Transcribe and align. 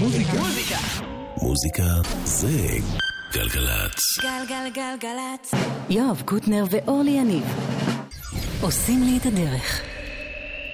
מוזיקה. 0.00 0.32
מוזיקה. 0.32 0.78
מוזיקה 1.42 1.82
זה 2.24 2.48
גלגלצ. 3.32 4.18
גלגלגלגלצ. 4.22 5.50
יואב 5.90 6.22
קוטנר 6.24 6.64
ואורלי 6.70 7.10
יניב 7.10 7.44
עושים 8.60 9.02
לי 9.02 9.18
את 9.18 9.26
הדרך. 9.26 9.82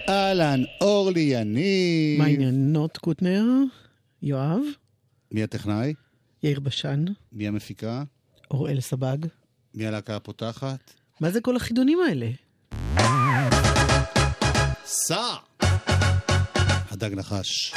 אהלן, 0.09 0.61
אורלי 0.81 1.21
יניב. 1.21 2.19
מה 2.19 2.25
עניינות 2.25 2.97
קוטנר? 2.99 3.45
יואב? 4.23 4.61
מי 5.33 5.43
הטכנאי? 5.43 5.95
יאיר 6.43 6.61
בשן? 6.61 7.05
מי 7.33 7.49
המפיקה? 7.49 8.03
אוראל 8.51 8.81
סבג? 8.81 9.19
מי 9.75 9.87
הלהקה 9.87 10.17
הפותחת? 10.17 10.93
מה 11.21 11.31
זה 11.31 11.41
כל 11.41 11.57
החידונים 11.57 11.99
האלה? 12.09 12.29
סע! 14.85 15.35
הדג 16.91 17.15
נחש. 17.15 17.75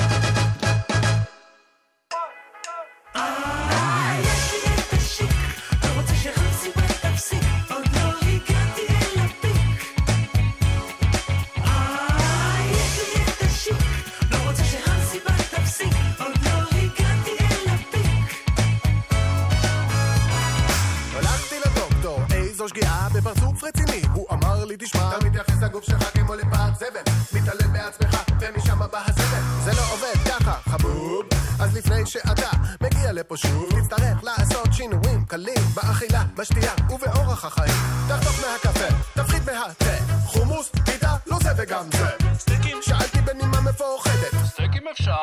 רציני 23.90 24.08
הוא 24.14 24.28
אמר 24.32 24.66
לי 24.66 24.76
תשמע 24.80 25.10
אתה 25.10 25.26
מתייחס 25.26 25.62
לגוף 25.64 25.84
שלך 25.84 26.14
כמו 26.14 26.36
לפעת 26.36 26.76
זבל 26.76 27.14
מתעלם 27.34 27.74
בעצמך 27.74 28.18
ומשם 28.40 28.80
בא 28.92 29.04
הזבל. 29.08 29.42
זה 29.64 29.72
לא 29.72 29.82
עובד 29.94 30.30
ככה 30.30 30.54
חבוב. 30.70 31.24
אז 31.60 31.76
לפני 31.78 32.06
שאתה 32.06 32.50
מגיע 32.82 33.12
לפה 33.12 33.38
שוב 33.38 33.70
תצטרך 33.70 34.24
לעשות 34.24 34.74
שינויים 34.74 35.26
קלים 35.26 35.64
באכילה, 35.74 36.24
בשתייה 36.38 36.74
ובאורח 36.90 37.46
החיים. 37.46 37.74
תחתוך 38.10 38.40
מהקפה, 38.42 38.96
תפחית 39.14 39.46
מהתה. 39.46 40.04
חומוס, 40.26 40.70
פיתה, 40.86 41.16
לא 41.28 41.38
זה 41.44 41.50
וגם 41.58 41.86
זה. 41.92 42.08
סטייקים? 42.34 42.78
שאלתי 42.82 43.22
בנימה 43.22 43.62
מפוחדת. 43.62 44.46
סטייקים 44.46 44.84
אפשר, 44.92 45.14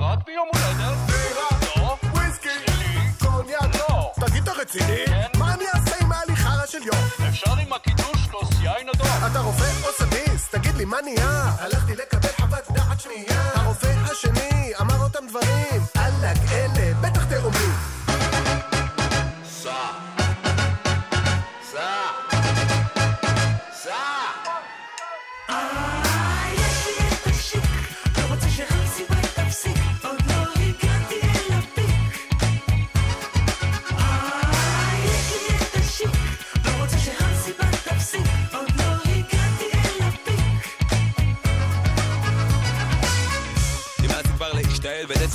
רק 0.00 0.18
ביום 0.26 0.48
הולדת. 0.54 0.96
בירה, 1.06 1.48
לא, 1.76 1.96
וויסקי, 2.14 2.48
שלי, 2.66 2.98
קוניאק. 3.20 3.74
לא. 3.88 4.12
תגיד 4.26 4.42
אתה 4.42 4.52
רציני? 4.52 5.05
מה 10.96 11.02
נהיה? 11.02 11.75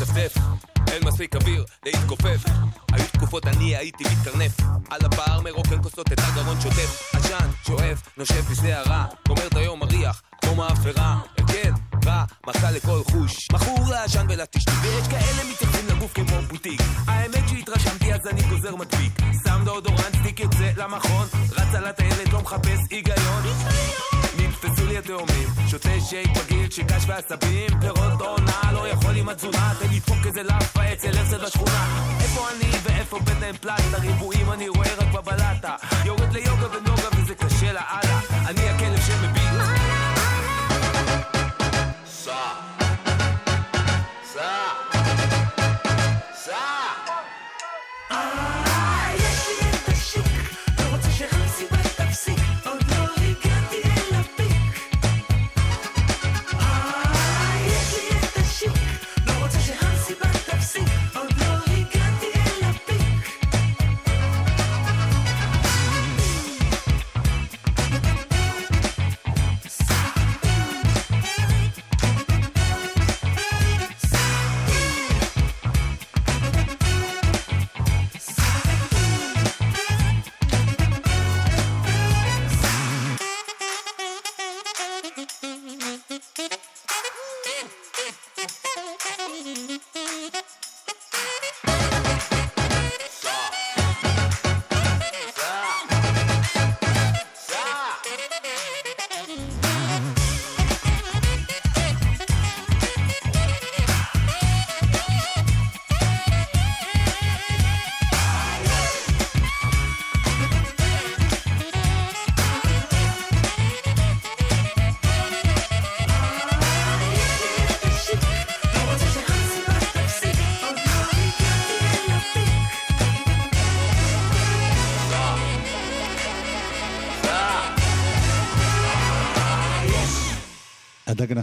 ולצפצף 0.01 0.41
אין 0.91 1.03
מספיק 1.05 1.35
אוויר 1.35 1.65
להתכופף. 1.85 2.43
היו 2.91 3.05
תקופות 3.11 3.47
אני 3.47 3.75
הייתי 3.75 4.03
מתקרנף. 4.03 4.51
על 4.89 4.99
הבר 5.05 5.41
מרוקן 5.43 5.83
כוסות 5.83 6.11
את 6.11 6.19
הגרון 6.19 6.61
שוטף. 6.61 7.15
עשן, 7.15 7.49
שואף, 7.67 8.01
נושף 8.17 8.51
בשערה 8.51 9.05
גומר 9.27 9.47
את 9.47 9.55
היום 9.55 9.79
מריח 9.79 10.21
כמו 10.41 10.55
מאפרה. 10.55 11.19
הרכב, 11.37 11.73
רע, 12.05 12.23
מסע 12.47 12.71
לכל 12.71 13.01
חוש. 13.11 13.47
מכור 13.53 13.89
לעשן 13.89 14.25
ולטשטוש 14.29 14.75
ויש 14.81 15.07
כאלה 15.07 15.51
מתייחסים 15.51 15.87
לגוף 15.87 16.13
כמו 16.13 16.41
בוטיק. 16.49 16.81
האמת 17.07 17.49
שהתרשמתי 17.49 18.13
אז 18.13 18.27
אני 18.27 18.41
גוזר 18.41 18.75
מדביק. 18.75 19.13
שם 19.47 19.61
דאודורנט, 19.65 20.15
סטיק 20.21 20.53
זה 20.57 20.71
למכון. 20.77 21.27
רץ 21.51 21.75
על 21.75 21.85
הטיילת, 21.87 22.33
לא 22.33 22.41
מחפש 22.41 22.79
היגיון. 22.89 23.43
נתפסו 24.37 24.85
לי 24.87 24.97
התאומים. 24.97 25.47
שותה 25.67 25.89
שייק 26.09 26.29
בגיל 26.37 26.71
שקש 26.71 27.03
ועשבים. 27.07 27.79
פירות 27.81 28.21
עונה 28.21 28.50
עם 29.21 29.29
התזונה 29.29 29.73
תן 29.79 29.85
לדפוק 29.95 30.17
איזה 30.25 30.43
לאפה 30.43 30.93
אצל 30.93 31.17
הרצל 31.17 31.45
בשכונה. 31.45 32.15
איפה 32.21 32.47
אני 32.49 32.71
ואיפה 32.83 33.19
בטן 33.19 33.57
פלט 33.61 33.93
הריבועים 33.93 34.51
אני 34.51 34.69
רואה 34.69 34.95
רק 34.97 35.13
בבלטה. 35.13 35.75
יורד 36.05 36.33
ליוגה 36.33 36.67
ונוגה 36.77 36.90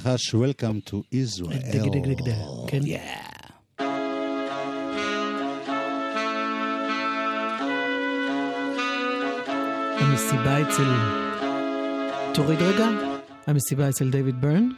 הדג 0.08 0.14
נחש, 0.14 0.34
Welcome 0.34 0.90
to 0.90 0.94
Israel. 1.12 1.72
דג 1.72 1.88
דג 1.88 2.06
דג 2.08 2.20
דג, 2.22 2.32
כן. 2.66 2.80
המסיבה 10.00 10.62
אצל... 10.62 10.84
תוריד 12.34 12.62
רגע. 12.62 12.88
המסיבה 13.46 13.88
אצל 13.88 14.10
דיוויד 14.10 14.40
ברן, 14.40 14.68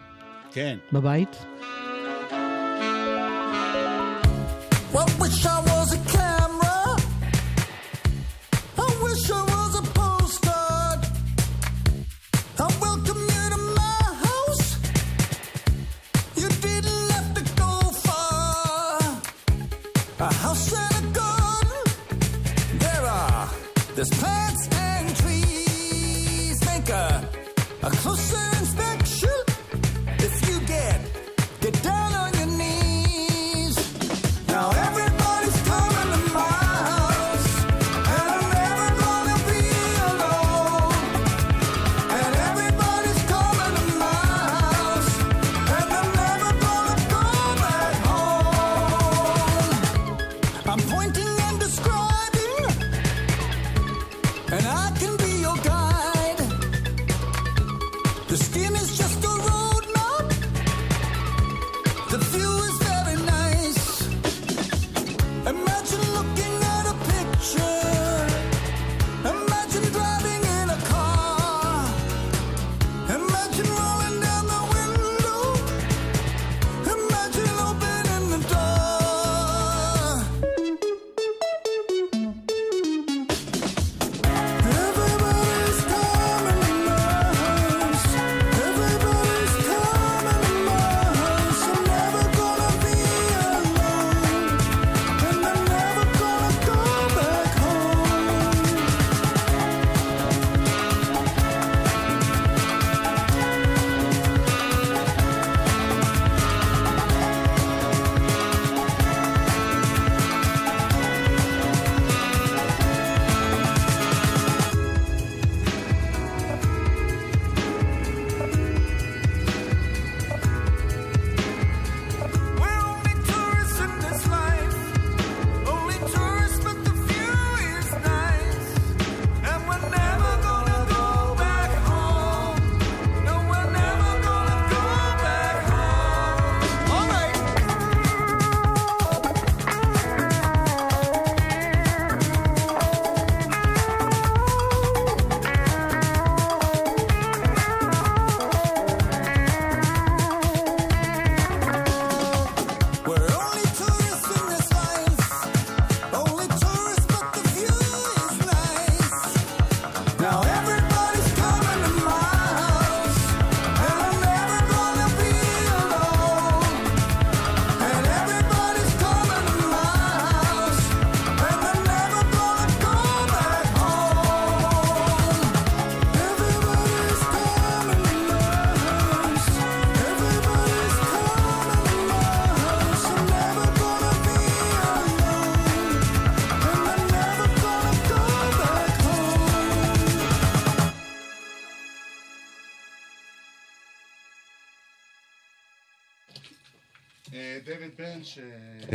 כן. 0.52 0.78
בבית. 0.92 1.36
Well, 4.92 5.06
wish 5.20 5.46
I 5.46 5.60
was 5.64 5.69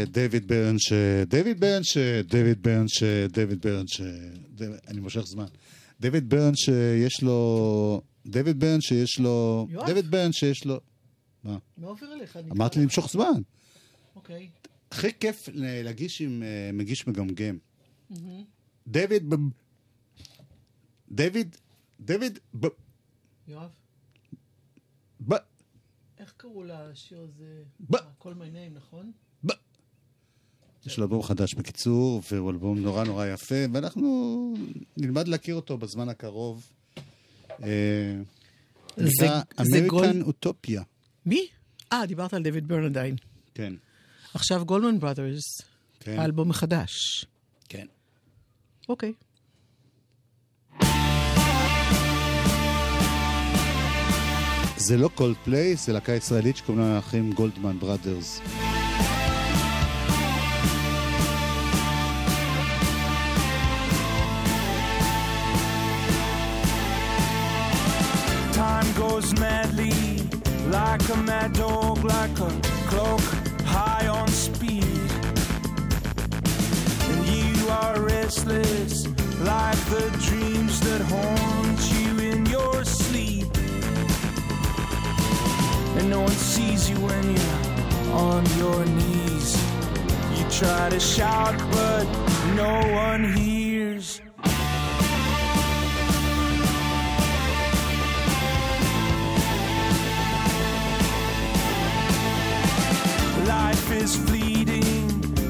דויד 0.06 0.48
ברן 0.48 0.80
ש... 0.80 0.94
דויד 1.28 1.60
ברן 1.60 1.84
ש... 1.84 1.98
דויד 2.28 2.62
ברן 2.62 2.88
ש... 2.88 3.04
דויד 3.30 3.62
ברן 3.62 3.88
ש... 3.88 4.02
אני 4.88 5.00
מושך 5.00 5.22
זמן. 5.22 5.46
דויד 6.00 6.30
ברן 6.30 6.56
שיש 6.56 7.24
לו... 7.24 8.02
דויד 8.26 8.60
ברן 8.60 8.82
שיש 8.82 9.20
לו... 9.20 9.68
יואב? 9.70 9.90
דויד 9.90 10.12
ברן 10.12 10.32
שיש 10.32 10.66
לו... 10.66 10.80
מה? 11.44 11.58
מה 11.78 11.88
עובר 11.88 12.14
אליך? 12.14 12.38
אני 12.38 12.52
אמרתי 12.52 12.80
למשוך 12.80 13.12
זמן. 13.12 13.42
אוקיי. 14.16 14.50
הכי 14.92 15.14
כיף 15.20 15.50
להגיש 15.54 16.22
עם 16.22 16.44
אה, 16.44 16.70
מגיש 16.74 17.08
מגמגם. 17.08 17.58
דויד... 18.88 19.34
דויד... 21.12 21.56
דויד... 22.00 22.40
ב- 22.60 22.68
יואב, 23.48 23.70
איך 26.18 26.34
קראו 26.38 26.64
לשיר 26.64 27.22
הזה? 27.22 27.64
כל 28.18 28.34
name, 28.34 28.74
נכון? 28.74 29.12
יש 30.86 30.98
לו 30.98 31.04
אלבום 31.04 31.24
חדש 31.24 31.54
בקיצור, 31.54 32.22
והוא 32.32 32.52
אלבום 32.52 32.80
נורא 32.80 33.04
נורא 33.04 33.26
יפה, 33.26 33.56
ואנחנו 33.74 34.54
נלמד 34.98 35.28
להכיר 35.28 35.56
אותו 35.56 35.78
בזמן 35.78 36.10
הקרוב. 36.10 36.66
אה, 37.64 37.68
זה- 38.98 39.28
אמריקן 39.62 40.22
אוטופיה. 40.22 40.82
מי? 41.26 41.48
אה, 41.94 42.06
דיברת 42.06 42.34
על 42.34 42.44
דויד 42.44 42.68
ברן 42.68 42.86
עדיין. 42.86 43.16
כן. 43.54 43.74
עכשיו 44.34 44.66
גולדמן 44.66 45.00
בראדרס, 45.00 45.62
כן. 46.00 46.20
האלבום 46.20 46.50
החדש. 46.52 47.26
כן. 47.70 47.86
אוקיי. 48.90 49.14
זה 54.78 54.98
לא 54.98 55.10
קולד 55.16 55.36
פליי, 55.44 55.76
זה 55.76 55.94
להקה 55.94 56.12
ישראלית 56.12 56.58
שקוראים 56.58 56.84
לה 56.84 56.96
האחים 56.96 57.34
גולדמן 57.34 57.80
בראדרס. 57.80 58.42
Goes 68.96 69.38
madly, 69.40 69.92
like 70.70 71.08
a 71.10 71.18
mad 71.18 71.54
dog, 71.54 72.04
like 72.04 72.38
a 72.40 72.52
clock 72.88 73.22
high 73.64 74.08
on 74.08 74.28
speed. 74.28 74.86
And 77.10 77.26
you 77.28 77.70
are 77.70 78.00
restless, 78.00 79.08
like 79.42 79.80
the 79.96 80.06
dreams 80.28 80.80
that 80.82 81.02
haunt 81.02 81.82
you 81.94 82.32
in 82.32 82.46
your 82.46 82.86
sleep. 82.86 83.48
And 85.98 86.10
no 86.10 86.22
one 86.22 86.38
sees 86.54 86.90
you 86.90 86.98
when 86.98 87.24
you're 87.36 88.14
on 88.14 88.46
your 88.58 88.86
knees. 88.86 89.56
You 90.38 90.50
try 90.50 90.90
to 90.90 91.00
shout, 91.00 91.58
but 91.72 92.06
no 92.56 92.74
one 92.94 93.34
hears. 93.34 93.65
Life 103.76 103.92
is 103.92 104.16
fleeting, 104.16 104.86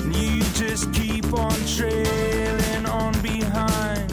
and 0.02 0.16
you 0.16 0.42
just 0.56 0.92
keep 0.94 1.32
on 1.32 1.54
trailing 1.68 2.86
on 2.88 3.14
behind. 3.22 4.12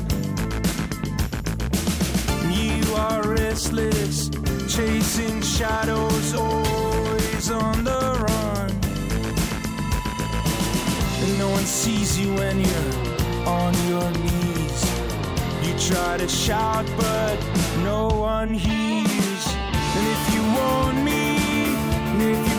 You 2.52 2.94
are 2.94 3.22
restless, 3.26 4.28
chasing 4.68 5.40
shadows, 5.40 6.34
always 6.34 7.50
on 7.50 7.84
the 7.84 8.00
run. 8.28 8.70
And 11.22 11.38
no 11.38 11.48
one 11.48 11.64
sees 11.64 12.20
you 12.20 12.34
when 12.34 12.60
you're 12.60 13.48
on 13.48 13.72
your 13.88 14.10
knees. 14.10 14.80
You 15.64 15.72
try 15.88 16.18
to 16.18 16.28
shout, 16.28 16.84
but 16.98 17.38
no 17.82 18.08
one 18.08 18.52
hears. 18.52 19.44
And 19.96 20.06
if 20.16 20.34
you 20.34 20.42
want 20.60 21.02
me, 21.02 21.22
if 22.30 22.46
you 22.46 22.51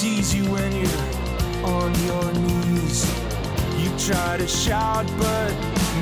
sees 0.00 0.34
you 0.34 0.50
when 0.50 0.72
you're 0.74 1.62
on 1.62 1.92
your 2.06 2.32
knees. 2.32 3.04
You 3.76 3.90
try 3.98 4.38
to 4.38 4.48
shout, 4.48 5.04
but 5.18 5.52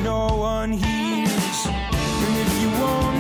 no 0.05 0.37
one 0.37 0.71
hears. 0.71 1.59
And 1.67 2.35
if 2.45 2.62
you 2.62 2.71
want 2.81 3.17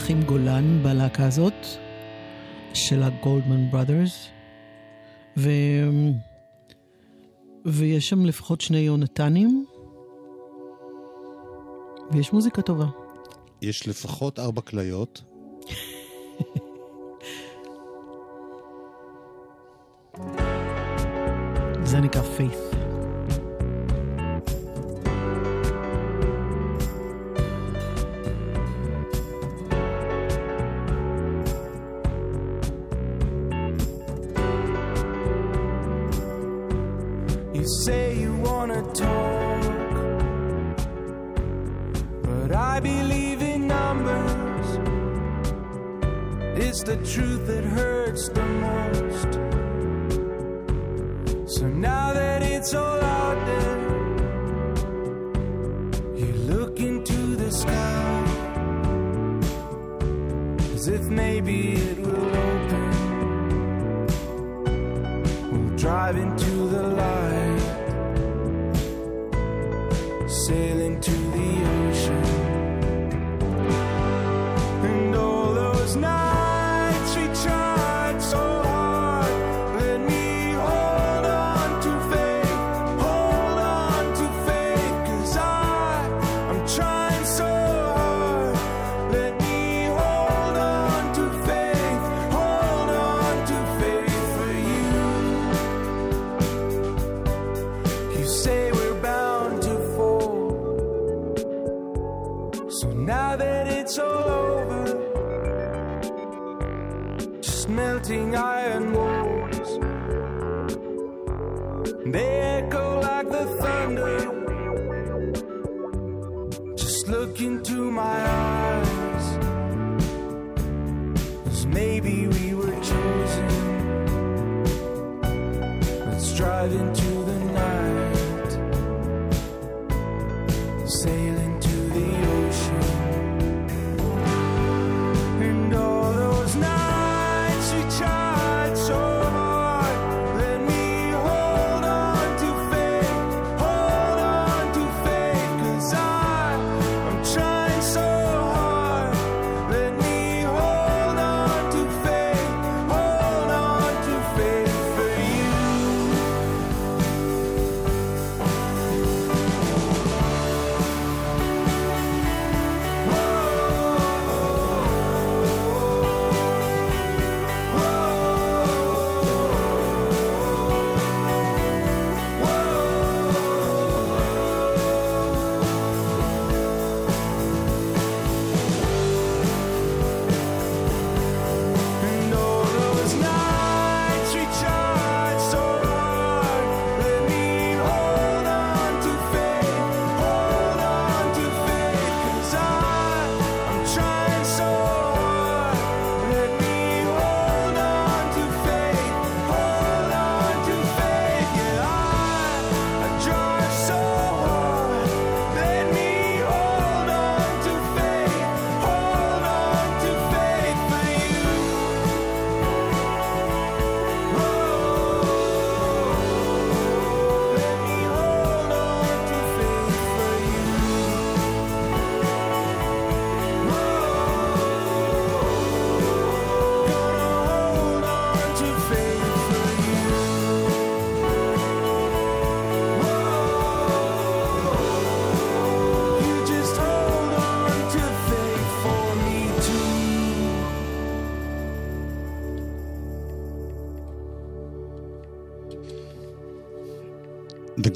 שני 0.00 0.06
אחים 0.06 0.22
גולן 0.22 0.82
בלהקה 0.82 1.26
הזאת, 1.26 1.66
של 2.74 3.02
הגולדמן 3.02 3.70
בראדרס, 3.70 4.28
ו... 5.36 5.50
ויש 7.64 8.08
שם 8.08 8.26
לפחות 8.26 8.60
שני 8.60 8.78
יונתנים, 8.78 9.64
ויש 12.12 12.32
מוזיקה 12.32 12.62
טובה. 12.62 12.86
יש 13.62 13.88
לפחות 13.88 14.38
ארבע 14.38 14.60
כליות. 14.60 15.22
זה 21.90 22.00
נקרא 22.00 22.22
faith. 22.22 22.69
It's 46.70 46.84
the 46.84 46.94
truth 46.98 47.48
that 47.48 47.64
hurts 47.64 48.28
the 48.28 48.46
most. 48.46 49.32
So 51.56 51.66
now 51.66 52.12
that 52.12 52.44
it's 52.44 52.72
all 52.74 53.00
out. 53.00 53.19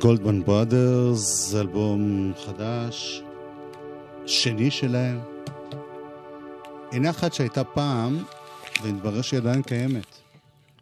גולדמן 0.04 0.44
בראדרס, 0.44 1.54
אלבום 1.54 2.32
חדש, 2.46 3.22
שני 4.26 4.70
שלהם. 4.70 5.20
אין 6.92 7.06
אחת 7.06 7.34
שהייתה 7.34 7.64
פעם, 7.64 8.24
והתברר 8.82 9.22
שהיא 9.22 9.40
עדיין 9.40 9.62
קיימת. 9.62 10.06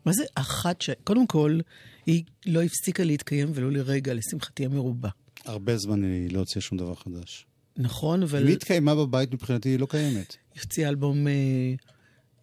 מה 0.05 0.13
זה 0.13 0.25
אחת 0.35 0.81
ש... 0.81 0.91
קודם 1.05 1.27
כל, 1.27 1.61
היא 2.07 2.25
לא 2.47 2.63
הפסיקה 2.63 3.05
להתקיים 3.05 3.51
ולו 3.55 3.71
לרגע, 3.71 4.15
לשמחתי 4.15 4.65
המרובה. 4.65 5.09
הרבה 5.45 5.77
זמן 5.77 6.05
היא 6.05 6.33
לא 6.33 6.39
הוציאה 6.39 6.61
שום 6.61 6.79
דבר 6.79 6.95
חדש. 6.95 7.47
נכון, 7.77 8.23
אבל... 8.23 8.47
היא 8.47 8.57
התקיימה 8.57 8.95
בבית, 8.95 9.35
מבחינתי 9.35 9.69
היא 9.69 9.79
לא 9.79 9.87
קיימת. 9.87 10.37
היא 10.55 10.63
הוציאה 10.63 10.89
אלבום 10.89 11.27
אה, 11.27 11.33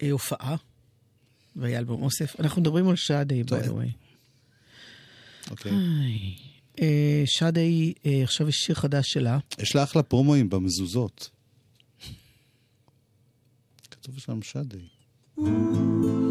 אה, 0.02 0.10
הופעה, 0.10 0.56
והיה 1.56 1.78
אלבום 1.78 2.02
אוסף. 2.02 2.40
אנחנו 2.40 2.62
מדברים 2.62 2.88
על 2.88 2.96
שדי, 2.96 3.42
by 3.42 3.64
the 3.66 3.68
way. 3.68 3.90
אוקיי. 5.50 5.72
Okay. 5.72 6.49
אה, 6.80 7.22
שדה 7.26 7.60
היא, 7.60 7.94
אה, 8.06 8.22
עכשיו 8.22 8.48
יש 8.48 8.56
שיר 8.56 8.74
חדש 8.74 9.04
שלה. 9.08 9.38
יש 9.58 9.76
לה 9.76 9.82
אחלה 9.82 10.02
פרומואים 10.02 10.50
במזוזות. 10.50 11.30
כתוב 13.90 14.18
שם 14.18 14.42
שדה. 14.42 14.78
אה. 15.38 16.29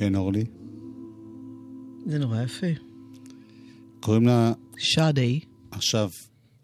כן, 0.00 0.14
אורלי. 0.14 0.44
זה 2.06 2.18
נורא 2.18 2.42
יפה. 2.42 2.66
קוראים 4.00 4.26
לה 4.26 4.52
שאדי, 4.78 5.40
עכשיו 5.70 6.10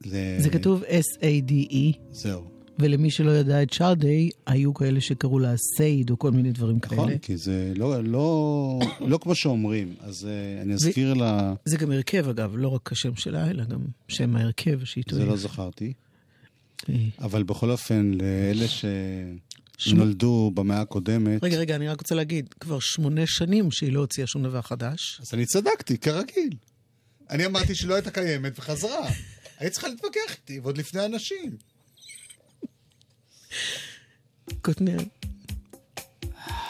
ל... 0.06 0.40
זה 0.40 0.50
כתוב 0.50 0.82
S-A-D-E, 0.82 1.96
זהו. 2.10 2.44
ולמי 2.78 3.10
שלא 3.10 3.30
ידע 3.30 3.62
את 3.62 3.72
שאדי, 3.72 4.30
היו 4.46 4.74
כאלה 4.74 5.00
שקראו 5.00 5.38
לה 5.38 5.54
סייד 5.56 6.10
או 6.10 6.18
כל 6.18 6.30
מיני 6.30 6.52
דברים 6.52 6.78
נכון, 6.84 7.06
כאלה. 7.06 7.18
כי 7.18 7.36
זה 7.36 7.72
לא, 7.76 8.04
לא, 8.04 8.78
לא 9.00 9.18
כמו 9.18 9.34
שאומרים. 9.34 9.94
אז 10.00 10.24
uh, 10.24 10.62
אני 10.62 10.74
אזכיר 10.74 11.14
לה... 11.14 11.54
זה 11.64 11.76
גם 11.76 11.90
הרכב, 11.90 12.28
אגב, 12.28 12.52
לא 12.56 12.68
רק 12.68 12.92
השם 12.92 13.16
שלה, 13.16 13.50
אלא 13.50 13.64
גם 13.64 13.80
שם 14.08 14.36
ההרכב 14.36 14.84
שאיתו 14.84 15.16
זה 15.16 15.26
לא 15.26 15.36
זכרתי. 15.36 15.92
אה, 16.88 16.94
אבל 17.18 17.42
בכל 17.42 17.70
אופן, 17.70 18.12
לאלה 18.14 18.68
שמ- 19.78 19.90
שנולדו 19.90 20.50
במאה 20.54 20.80
הקודמת, 20.80 21.44
רגע, 21.44 21.56
רגע, 21.56 21.76
אני 21.76 21.88
רק 21.88 22.00
רוצה 22.00 22.14
להגיד, 22.14 22.54
כבר 22.60 22.78
שמונה 22.80 23.26
שנים 23.26 23.70
שהיא 23.70 23.92
לא 23.92 24.00
הוציאה 24.00 24.26
שום 24.26 24.42
דבר 24.42 24.62
חדש. 24.62 25.18
אז 25.22 25.34
אני 25.34 25.46
צדקתי, 25.46 25.98
כרגיל. 25.98 26.50
אני 27.30 27.46
אמרתי 27.46 27.74
שלא 27.74 27.94
הייתה 27.94 28.10
קיימת 28.10 28.58
וחזרה. 28.58 29.08
היית 29.58 29.72
צריכה 29.72 29.88
להתווכח 29.88 30.30
איתי, 30.30 30.60
ועוד 30.60 30.78
לפני 30.78 31.04
אנשים. 31.06 31.56
קוטנר. 34.62 34.98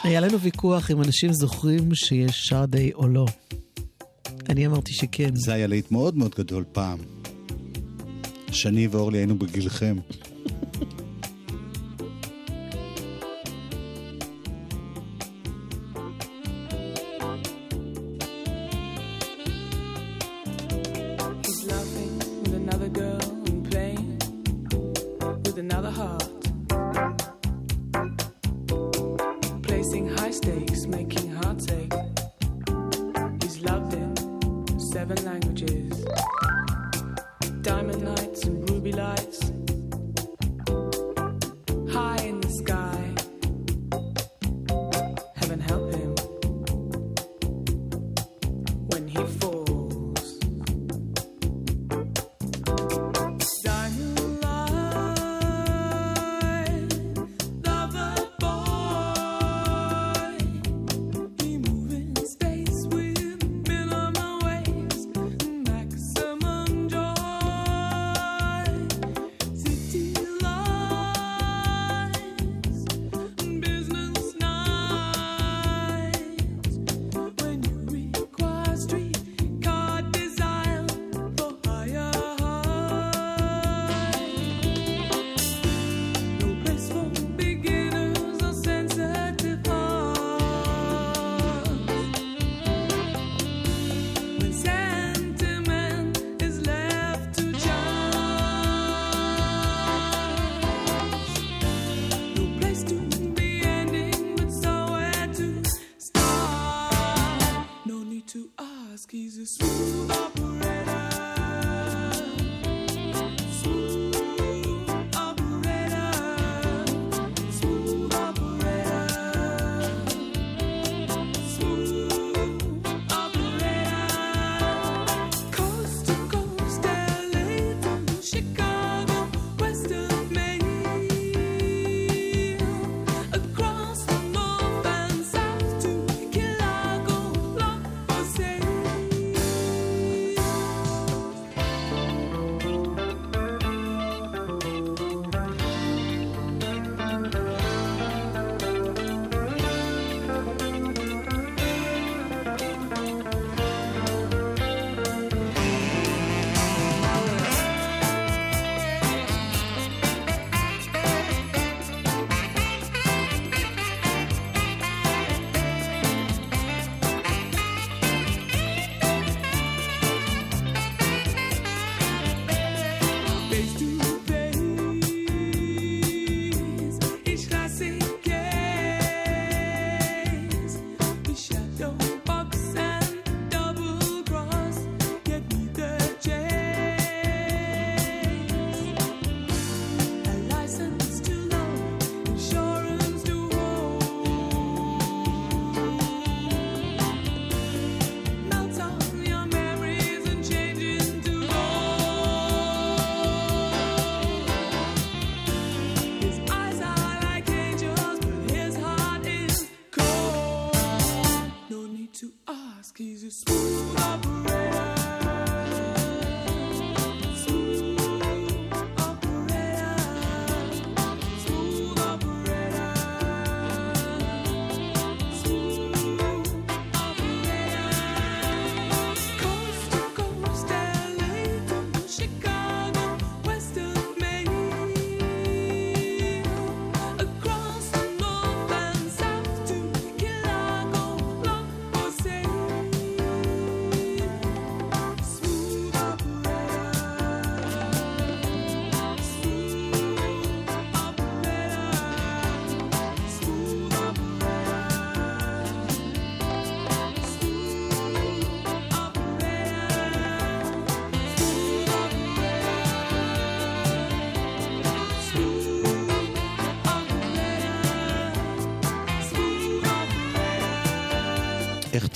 היה 0.03 0.19
לנו 0.19 0.39
ויכוח 0.41 0.91
אם 0.91 1.01
אנשים 1.01 1.33
זוכרים 1.33 1.95
שיש 1.95 2.31
שרדי 2.35 2.93
או 2.93 3.07
לא. 3.07 3.25
אני 4.49 4.67
אמרתי 4.67 4.93
שכן. 4.93 5.29
זה 5.35 5.53
היה 5.53 5.67
להיט 5.67 5.91
מאוד 5.91 6.17
מאוד 6.17 6.35
גדול 6.37 6.63
פעם. 6.71 6.99
שני 8.51 8.87
ואורלי 8.87 9.17
היינו 9.17 9.39
בגילכם. 9.39 9.97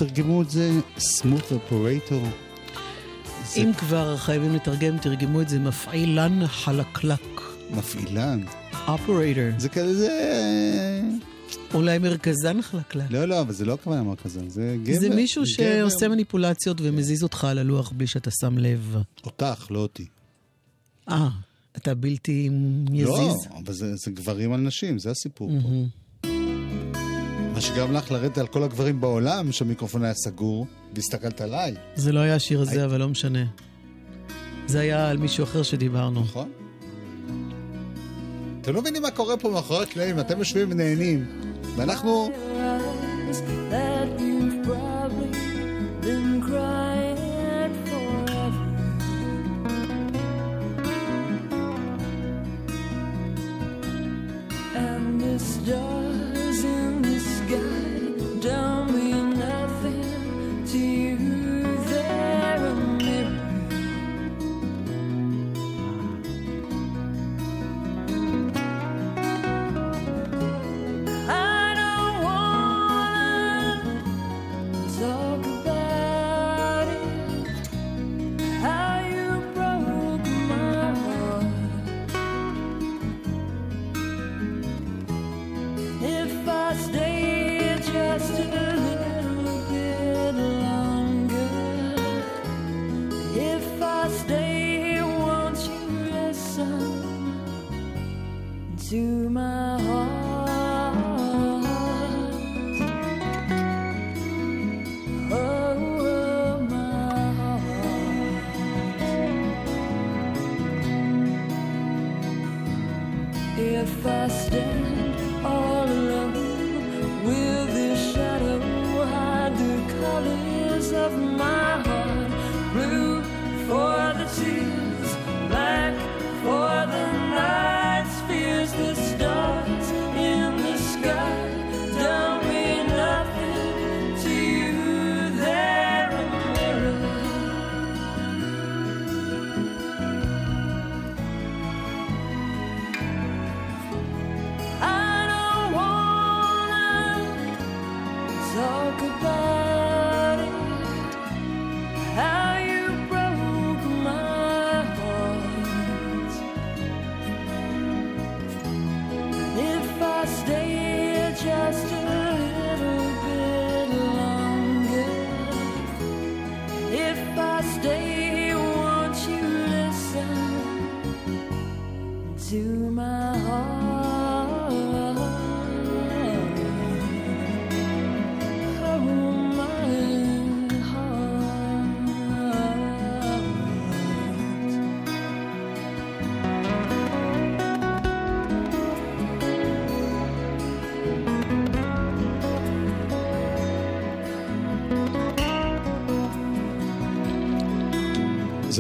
תרגמו 0.02 0.42
את 0.42 0.50
זה? 0.50 0.72
סמוט 0.98 1.52
אופרטור? 1.52 2.24
אם 3.58 3.72
כבר 3.78 4.18
חייבים 4.18 4.56
לתרגם, 4.56 4.98
תרגמו 4.98 5.42
את 5.42 5.50
זה 5.50 5.60
מפעילן 5.60 6.48
חלקלק. 6.48 7.42
מפעילן. 7.72 8.44
אופרטור. 8.88 9.44
זה 9.58 9.70
כזה, 9.70 9.94
זה... 9.94 11.02
אולי 11.74 11.98
מרכזן 11.98 12.62
חלקלק. 12.62 13.12
לא, 13.12 13.26
לא, 13.26 13.42
אבל 13.42 13.54
זה 13.54 13.66
לא 13.66 13.74
הכוונה 13.74 14.04
מרכזן, 14.04 14.50
זה 14.50 14.78
גבר. 14.84 15.00
זה 15.00 15.10
מישהו 15.10 15.44
גבר. 15.44 15.52
שעושה 15.54 16.08
מניפולציות 16.08 16.78
ומזיז 16.82 17.24
אותך 17.24 17.44
על 17.44 17.58
הלוח 17.58 17.92
בלי 17.92 18.08
שאתה 18.08 18.32
שם 18.32 18.58
לב. 18.58 18.96
אותך, 19.26 19.68
לא 19.70 19.80
אותי. 19.80 20.06
אה, 21.10 21.30
אתה 21.78 21.96
בלתי 21.96 22.50
יזיז? 22.94 23.08
לא, 23.10 23.36
אבל 23.64 23.74
זה, 23.74 23.96
זה 23.96 24.12
גברים 24.12 24.54
על 24.54 24.60
נשים, 24.60 25.00
זה 25.00 25.12
הסיפור 25.12 25.52
פה. 25.64 25.70
מה 27.62 27.68
שגרם 27.68 27.94
לך 27.94 28.12
לרדת 28.12 28.38
על 28.38 28.48
כל 28.48 28.64
הגברים 28.64 29.02
בעולם 29.02 29.52
שהמיקרופון 29.52 30.04
היה 30.04 30.14
סגור, 30.14 30.68
והסתכלת 30.96 31.42
עליי. 31.42 31.76
זה 31.96 32.12
לא 32.12 32.20
היה 32.20 32.36
השיר 32.36 32.62
הזה, 32.62 32.86
אבל 32.86 33.00
לא 33.00 33.10
משנה. 33.10 33.44
זה 34.68 34.80
היה 34.80 35.10
על 35.10 35.18
מישהו 35.18 35.44
אחר 35.44 35.64
שדיברנו. 35.64 36.22
נכון. 36.22 36.52
אתם 38.62 38.74
לא 38.74 38.82
מבינים 38.82 39.02
מה 39.02 39.12
קורה 39.12 39.38
פה 39.38 39.50
מאחורי 39.50 39.84
הקלעים, 39.84 40.20
אתם 40.20 40.40
יושבים 40.40 40.72
ונהנים. 40.72 41.26
ואנחנו... 41.76 42.32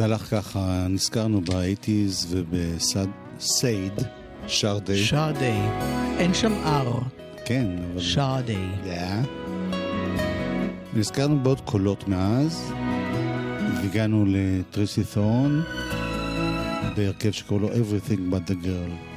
זה 0.02 0.06
הלך 0.06 0.22
ככה, 0.32 0.88
נזכרנו 0.90 1.42
באייטיז 1.42 2.28
ובסייד, 2.30 3.94
שרדי. 4.48 5.04
שרדי. 5.04 5.60
אין 6.18 6.34
שם 6.34 6.54
R. 6.66 7.04
כן, 7.46 7.68
אבל... 7.94 8.02
שרדי. 8.02 8.66
Yeah. 8.84 9.28
נזכרנו 10.94 11.44
בעוד 11.44 11.62
קולות 11.62 12.08
מאז, 12.08 12.72
והגענו 13.82 14.26
לטריסי 14.28 15.04
תורן, 15.14 15.62
בהרכב 16.96 17.32
שקוראים 17.32 17.68
לו 17.68 17.74
Everything 17.74 18.34
But 18.34 18.52
The 18.52 18.66
Girl. 18.66 19.11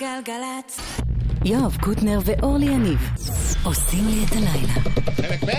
גלגלגלגלצ. 0.00 0.80
יואב 1.44 1.76
קוטנר 1.80 2.18
ואורלי 2.24 2.66
יניב 2.66 2.98
עושים 3.64 4.04
לי 4.06 4.24
את 4.24 4.32
הלילה. 4.32 4.72
חלק 5.16 5.44
ב' 5.44 5.50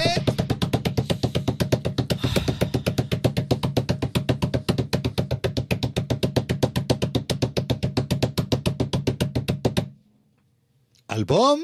אלבום 11.11 11.61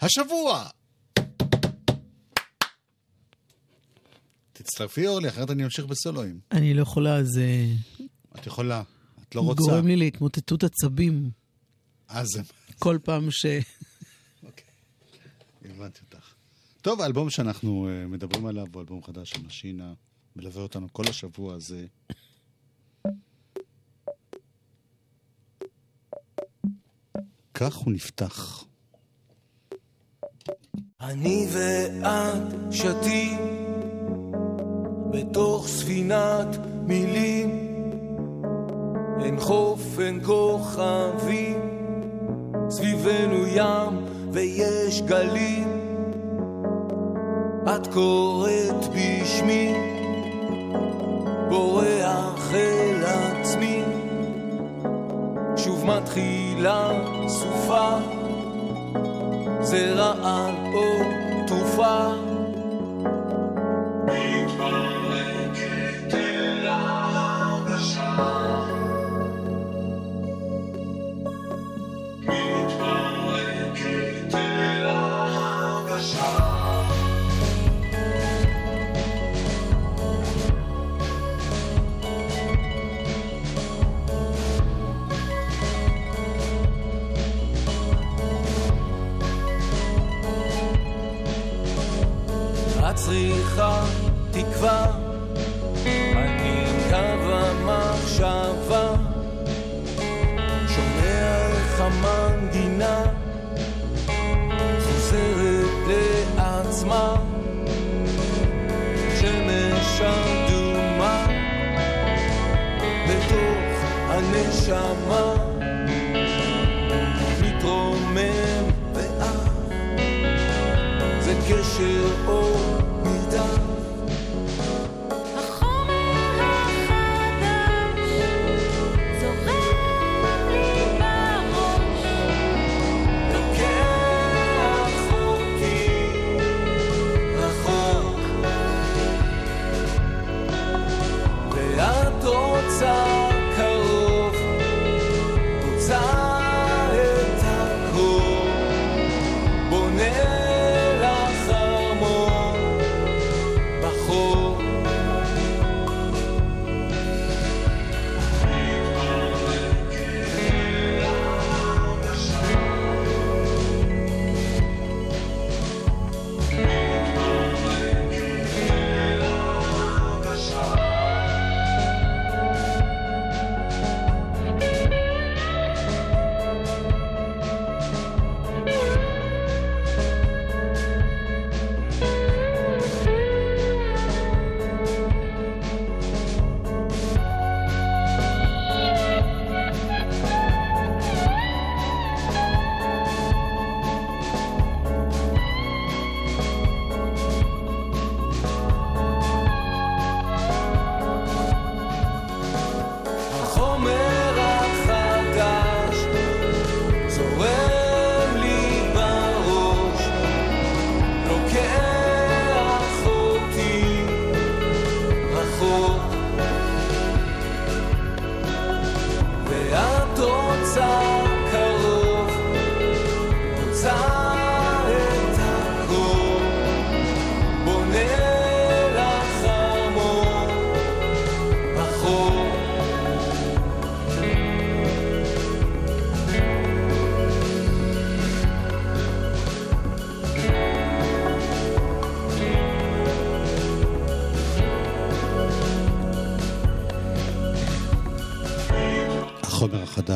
השבוע. 0.00 0.64
תצטרפי 4.52 5.06
אורלי, 5.06 5.28
אחרת 5.28 5.50
אני 5.50 5.64
אמשיך 5.64 5.84
בסולואים. 5.84 6.40
אני 6.52 6.74
לא 6.74 6.82
יכולה, 6.82 7.24
זה 7.24 7.46
את 8.38 8.46
יכולה, 8.46 8.82
את 9.28 9.34
לא 9.34 9.40
רוצה. 9.40 9.62
גורם 9.62 9.86
לי 9.86 9.96
להתמוטטות 9.96 10.64
עצבים 10.64 11.30
אז 12.08 12.28
זה... 12.28 12.42
כל 12.78 12.98
פעם 13.04 13.30
ש... 13.30 13.46
הבנתי 15.64 16.00
אותך. 16.04 16.34
טוב, 16.82 17.00
האלבום 17.00 17.30
שאנחנו 17.30 17.88
uh, 17.88 18.08
מדברים 18.08 18.46
עליו 18.46 18.66
הוא 18.72 18.80
אלבום 18.80 19.02
חדש 19.02 19.30
של 19.30 19.46
משינה, 19.46 19.92
מלווה 20.36 20.62
אותנו 20.62 20.92
כל 20.92 21.02
השבוע 21.08 21.54
הזה. 21.54 21.86
כך 27.54 27.74
הוא 27.74 27.92
נפתח. 27.92 28.64
אני 31.00 31.46
ואת 31.52 32.72
שתים 32.72 33.38
בתוך 35.10 35.68
ספינת 35.68 36.48
מילים 36.86 37.77
אין 39.24 39.40
חוף, 39.40 40.00
אין 40.00 40.20
כוכבים 40.24 41.60
סביבנו 42.68 43.46
ים 43.46 44.04
ויש 44.32 45.02
גלים 45.02 45.68
את 47.64 47.86
קוראת 47.92 48.88
בשמי 48.94 49.74
בורח 51.48 52.54
אל 52.54 53.04
עצמי 53.04 53.82
שוב 55.56 55.84
מתחילה 55.86 56.90
סופה 57.28 57.98
זה 59.60 59.92
רעל 59.94 60.54
או 60.74 61.02
תרופה. 61.46 62.27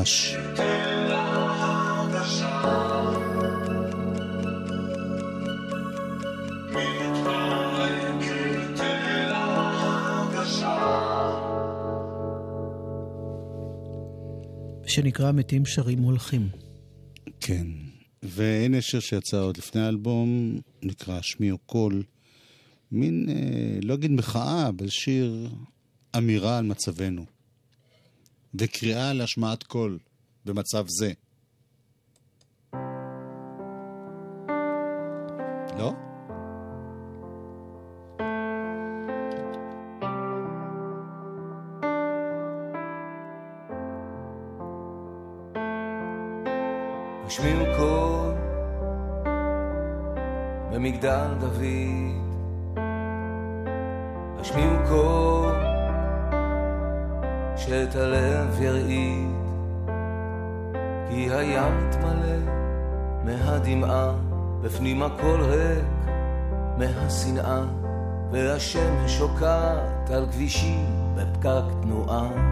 החדש. 0.02 0.36
שנקרא 14.86 15.32
מתים 15.32 15.66
שרים 15.66 15.98
הולכים. 15.98 16.48
כן. 17.40 17.66
והנה 18.22 18.80
שיר 18.80 19.00
שיצא 19.00 19.36
עוד 19.36 19.56
לפני 19.56 19.80
האלבום, 19.80 20.60
נקרא 20.82 21.18
שמי 21.22 21.50
או 21.50 21.58
קול. 21.58 22.02
מין, 22.92 23.28
אה, 23.28 23.78
לא 23.82 23.94
אגיד 23.94 24.10
מחאה, 24.10 24.68
אבל 24.68 24.88
שיר 24.88 25.48
אמירה 26.16 26.58
על 26.58 26.64
מצבנו. 26.64 27.41
וקריאה 28.54 29.12
להשמעת 29.12 29.62
קול 29.62 29.98
במצב 30.44 30.84
זה. 30.88 31.12
לא? 35.78 35.92
השמיעו 47.26 47.64
קול 47.76 48.34
במגדל 50.72 51.34
דוד, 51.40 51.62
השמיעו 54.40 54.76
קול 54.88 55.31
שאת 57.72 57.96
הלב 57.96 58.60
ירעיד, 58.60 59.30
כי 61.08 61.30
הים 61.34 61.88
מתמלא 61.88 62.52
מהדמעה, 63.24 64.12
בפנים 64.62 65.02
הכל 65.02 65.40
ריק 65.40 66.14
מהשנאה, 66.78 67.62
והשמש 68.30 69.18
שוקעת 69.18 70.10
על 70.10 70.26
כבישים 70.32 71.14
בפקק 71.14 71.62
תנועה. 71.82 72.51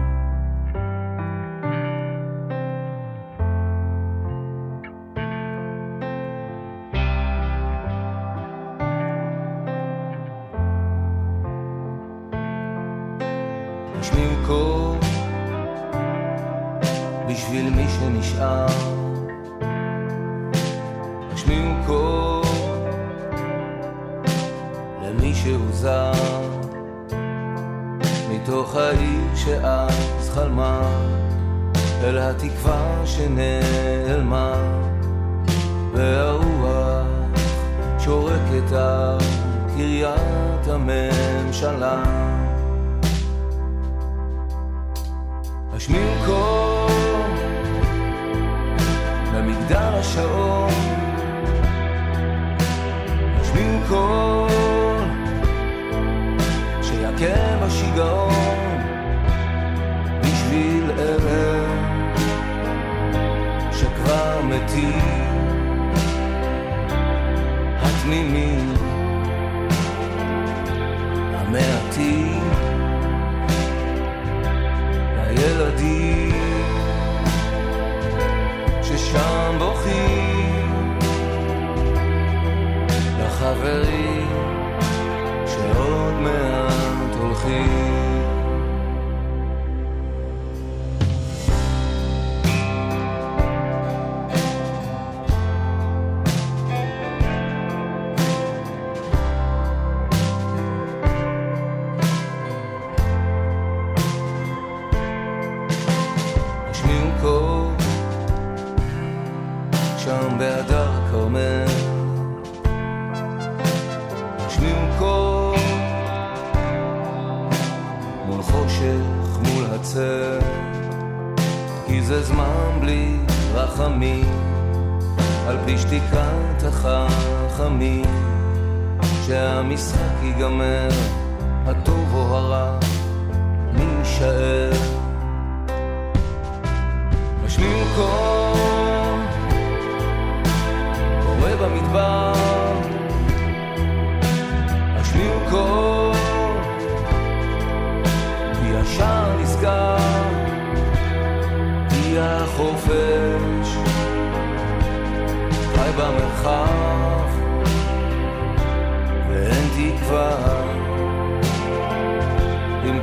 השמיעו 45.81 46.25
קול 46.25 46.60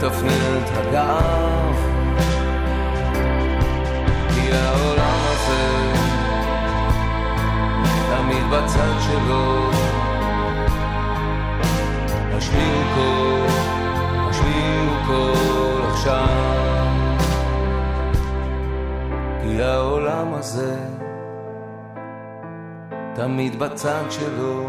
את 0.09 0.71
הגב 0.77 1.77
כי 4.35 4.53
העולם 4.53 5.21
הזה 5.31 5.93
תמיד 8.17 8.45
בצד 8.51 9.01
שלו. 9.01 9.71
השמיעו 12.33 12.83
קול, 12.95 13.47
השמיעו 14.31 15.07
קול 15.07 15.83
עכשיו. 15.91 16.29
כי 19.43 19.63
העולם 19.63 20.35
הזה 20.35 20.77
תמיד 23.15 23.59
בצד 23.59 24.05
שלו. 24.11 24.69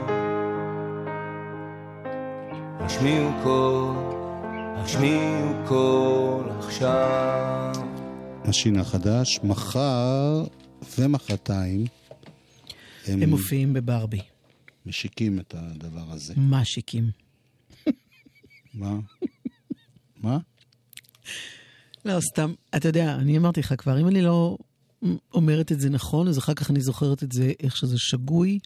השמיעו 2.80 3.30
קול, 3.44 4.18
השמיעו 4.90 5.68
קול 5.68 6.50
עכשיו 6.60 7.74
השין 8.44 8.80
החדש, 8.80 9.40
מחר 9.44 10.44
ומחרתיים 11.00 11.86
הם, 13.08 13.24
הם 13.24 13.30
מופיעים 13.30 13.74
בברבי. 13.74 14.20
משיקים 14.86 15.40
את 15.40 15.56
הדבר 15.58 16.12
הזה. 16.12 16.34
משיקים. 16.38 17.10
מה? 18.74 19.00
מה? 20.18 20.38
לא, 22.06 22.20
סתם, 22.22 22.54
אתה 22.76 22.88
יודע, 22.88 23.16
אני 23.16 23.38
אמרתי 23.38 23.60
לך 23.60 23.74
כבר, 23.78 24.02
אם 24.02 24.08
אני 24.08 24.22
לא 24.22 24.58
אומרת 25.34 25.72
את 25.72 25.80
זה 25.80 25.90
נכון, 25.90 26.28
אז 26.28 26.38
אחר 26.38 26.54
כך 26.54 26.72
אני 26.72 26.82
זוכרת 26.82 27.24
את 27.24 27.32
זה 27.32 27.52
איך 27.60 27.78
שזה 27.78 27.96
שגוי, 27.98 28.60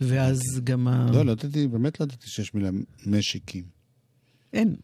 ואז 0.00 0.40
גם 0.64 0.88
ה... 0.88 1.10
לא, 1.12 1.24
לא 1.24 1.32
ידעתי, 1.32 1.66
באמת 1.66 2.00
לא 2.00 2.04
ידעתי 2.04 2.30
שיש 2.30 2.54
מילה 2.54 2.70
משיקים. 3.06 3.64
אין. 4.52 4.76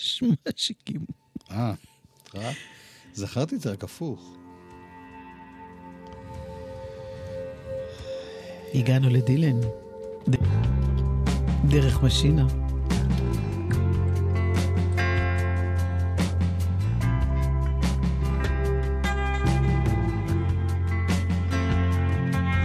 יש 0.00 0.22
משיקים. 0.48 1.04
אה, 1.50 1.72
רק? 2.34 2.56
זכרתי 3.12 3.54
את 3.54 3.60
זה 3.60 3.70
רק 3.70 3.84
הפוך. 3.84 4.36
הגענו 8.74 9.10
לדילן. 9.10 9.60
דרך 11.68 12.02
משינה. 12.02 12.46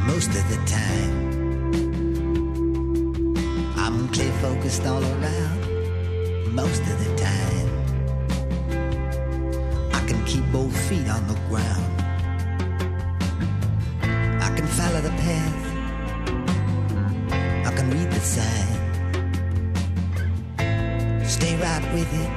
most 0.08 0.32
of 0.40 0.46
the 0.54 0.60
time. 0.80 1.16
I'm 3.84 3.98
clear 4.14 4.34
focused 4.44 4.86
all 4.92 5.04
around 5.14 5.55
most 6.56 6.82
of 6.84 6.98
the 7.04 7.16
time. 7.18 7.70
I 9.94 10.00
can 10.08 10.24
keep 10.26 10.50
both 10.54 10.74
feet 10.88 11.10
on 11.10 11.28
the 11.28 11.36
ground. 11.50 12.02
I 14.42 14.50
can 14.56 14.66
follow 14.66 15.02
the 15.02 15.10
path. 15.26 15.66
I 17.68 17.72
can 17.76 17.92
read 17.92 18.10
the 18.10 18.22
sign. 18.22 18.78
Stay 21.26 21.58
right 21.58 21.84
with 21.94 22.12
it 22.24 22.32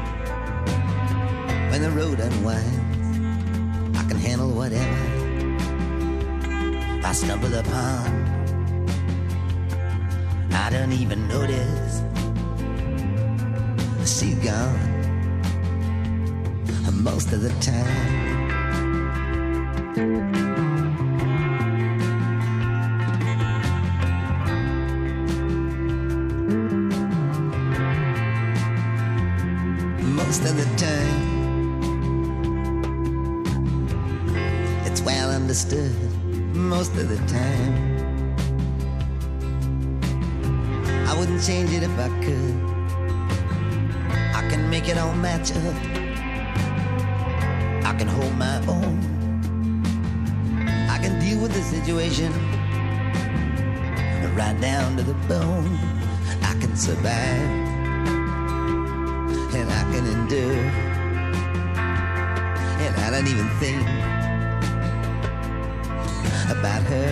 when 1.71 1.81
the 1.83 1.91
road 1.93 2.19
unwinds. 2.19 3.97
I 3.97 4.03
can 4.09 4.19
handle 4.19 4.51
whatever. 4.51 4.99
I 7.07 7.13
stumble 7.13 7.55
upon. 7.55 8.09
I 10.51 10.71
don't 10.71 10.93
even 10.93 11.29
notice. 11.29 12.08
She's 14.09 14.35
gone 14.37 14.99
most 16.93 17.33
of 17.33 17.43
the 17.43 17.51
time. 17.61 18.47
Most 30.17 30.43
of 30.45 30.57
the 30.57 30.65
time, 30.77 31.83
it's 34.87 35.03
well 35.03 35.31
understood. 35.31 35.93
Most 36.55 36.97
of 36.97 37.09
the 37.11 37.19
time, 37.27 37.75
I 41.07 41.15
wouldn't 41.19 41.43
change 41.45 41.73
it 41.73 41.83
if 41.83 41.99
I 41.99 42.09
could. 42.25 42.48
It 44.89 44.97
all 44.97 45.13
match. 45.13 45.53
I 47.85 47.95
can 47.99 48.09
hold 48.09 48.35
my 48.39 48.57
own. 48.67 48.97
I 50.89 50.97
can 50.97 51.21
deal 51.21 51.43
with 51.43 51.53
the 51.53 51.61
situation 51.61 52.33
right 54.35 54.59
down 54.63 54.97
to 54.97 55.03
the 55.03 55.13
bone. 55.29 55.79
I 56.43 56.57
can 56.59 56.75
survive 56.75 57.51
and 59.55 59.71
I 59.71 59.83
can 59.93 60.07
endure. 60.07 60.65
And 62.81 62.97
I 62.97 63.11
don't 63.11 63.29
even 63.29 63.49
think 63.61 63.83
about 66.49 66.83
her 66.85 67.11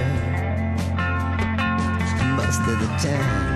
most 2.39 2.61
of 2.61 2.81
the 2.81 2.87
time. 3.07 3.56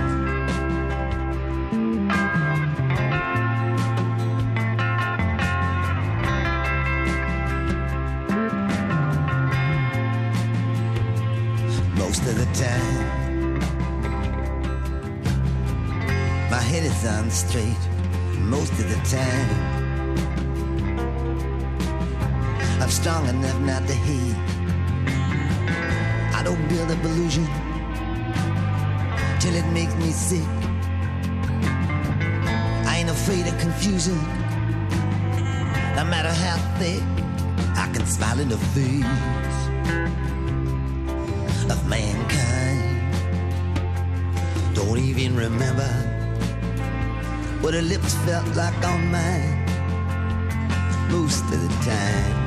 Illusion 27.02 27.46
till 29.40 29.54
it 29.54 29.64
makes 29.72 29.94
me 29.94 30.10
sick. 30.10 30.44
I 32.86 32.98
ain't 32.98 33.08
afraid 33.08 33.46
of 33.46 33.58
confusion. 33.58 34.18
No 35.96 36.04
matter 36.04 36.30
how 36.30 36.58
thick, 36.78 37.02
I 37.74 37.88
can 37.94 38.04
smile 38.04 38.38
in 38.38 38.50
the 38.50 38.58
face 38.74 39.04
of 41.70 41.88
mankind. 41.88 43.14
Don't 44.74 44.98
even 44.98 45.36
remember 45.36 45.88
what 47.62 47.72
her 47.72 47.82
lips 47.82 48.12
felt 48.26 48.46
like 48.54 48.76
on 48.86 49.10
mine 49.10 49.64
most 51.08 51.44
of 51.44 51.62
the 51.62 51.68
time. 51.90 52.40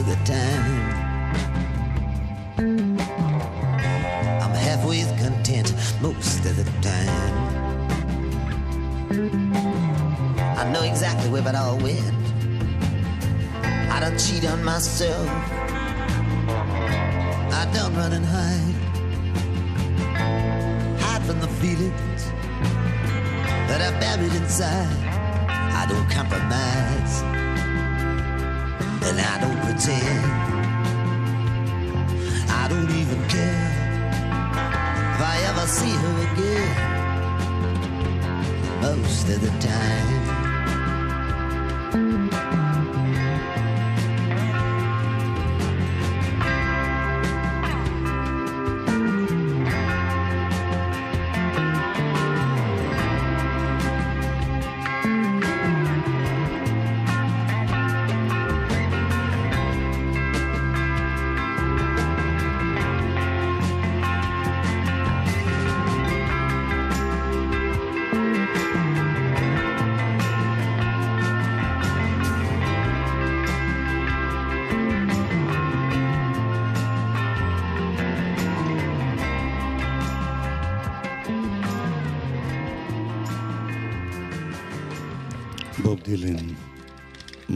Of 0.00 0.06
the 0.06 0.16
time, 0.24 0.64
I'm 4.40 4.54
halfway 4.54 5.02
content. 5.20 5.74
Most 6.00 6.46
of 6.46 6.56
the 6.56 6.64
time. 6.80 7.36
I 10.56 10.72
know 10.72 10.82
exactly 10.84 11.28
where 11.28 11.46
it 11.46 11.54
all 11.54 11.76
went. 11.76 12.14
I 13.92 14.00
don't 14.00 14.18
cheat 14.18 14.46
on 14.46 14.64
myself. 14.64 15.28
I 17.52 17.70
don't 17.74 17.94
run 17.94 18.14
and 18.14 18.24
hide. 18.24 18.76
Hide 21.02 21.22
from 21.26 21.40
the 21.40 21.48
feelings 21.60 22.24
that 23.68 23.82
are 23.82 24.00
buried 24.00 24.34
inside. 24.34 24.96
I 25.50 25.84
don't 25.86 26.08
compromise. 26.08 27.22
And 29.02 29.18
I 29.18 29.40
don't 29.40 29.59
pretend. 29.80 30.24
I 32.50 32.68
don't 32.68 32.90
even 32.90 33.18
care 33.28 33.70
if 35.14 35.20
I 35.22 35.36
ever 35.48 35.66
see 35.66 35.90
her 35.90 36.16
again 36.32 36.76
most 38.82 39.28
of 39.28 39.40
the 39.40 39.50
time. 39.66 40.19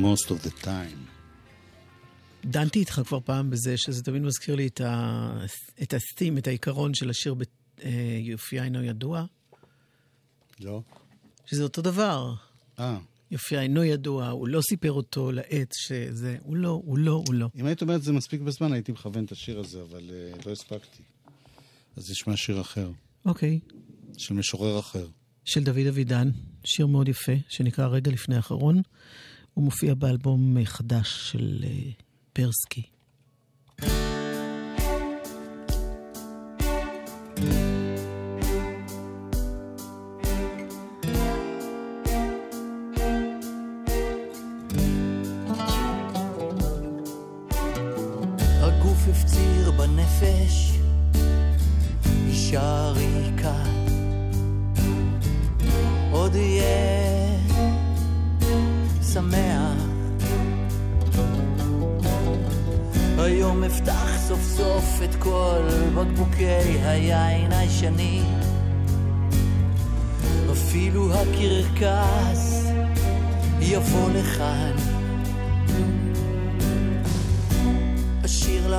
Most 0.05 0.31
of 0.31 0.47
the 0.47 0.65
time. 0.65 1.15
דנתי 2.45 2.79
איתך 2.79 3.01
כבר 3.07 3.21
פעם 3.21 3.51
בזה, 3.51 3.77
שזה 3.77 4.03
תמיד 4.03 4.23
מזכיר 4.23 4.55
לי 4.55 4.67
את, 4.67 4.81
ה... 4.81 5.45
את 5.83 5.95
את 6.39 6.47
העיקרון 6.47 6.95
של 6.95 7.11
השיר 7.11 7.35
ביופי 7.35 8.61
אינו 8.61 8.83
ידוע, 8.83 9.25
לא? 10.61 10.83
שזה 11.47 11.63
אותו 11.63 11.83
דבר. 11.83 12.35
אה. 12.79 12.99
יופי 13.31 13.59
אינו 13.59 13.85
ידוע, 13.85 14.29
הוא 14.29 14.49
לא 14.49 14.61
סיפר 14.69 14.93
אותו 14.93 15.33
לעץ 15.33 15.71
שזה, 15.77 16.37
הוא 16.41 16.57
לא, 16.57 16.81
הוא 16.85 16.99
לא, 16.99 17.23
הוא 17.27 17.35
לא. 17.35 17.49
אם 17.57 17.67
היית 17.67 17.83
אומרת 17.83 18.03
זה 18.03 18.13
מספיק 18.13 18.41
בזמן, 18.41 18.73
הייתי 18.73 18.93
מכוון 18.93 19.25
את 19.25 19.33
השיר 19.33 19.59
הזה, 19.59 19.83
אבל 19.83 20.11
uh, 20.11 20.47
לא 20.47 20.53
הספקתי. 20.53 21.03
אז 21.97 22.11
נשמע 22.11 22.37
שיר 22.37 22.61
אחר, 22.61 22.91
אוקיי. 23.25 23.61
של 24.17 24.35
משורר 24.35 24.79
אחר. 24.79 25.07
של 25.45 25.65
דוד 25.65 25.87
אבידן, 25.89 26.31
שיר 26.65 26.87
מאוד 26.87 27.09
יפה, 27.09 27.33
שנקרא 27.49 27.87
רגע 27.87 28.11
לפני 28.11 28.37
האחרון. 28.37 28.83
הוא 29.55 29.65
מופיע 29.65 29.95
באלבום 29.95 30.59
אה, 30.59 30.65
חדש 30.67 31.31
של 31.33 31.65
אה, 31.65 31.91
פרסקי. 32.33 32.83
thank 33.81 33.89
you 33.89 34.14